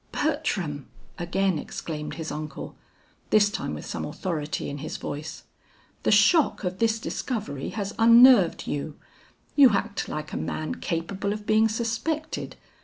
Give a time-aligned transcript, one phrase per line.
[0.11, 0.87] "Bertram!"
[1.19, 2.75] again exclaimed his uncle,
[3.29, 5.43] this time with some authority in his voice.
[6.01, 8.97] "The shock of this discovery has unnerved you.
[9.55, 12.55] You act like a man capable of being suspected.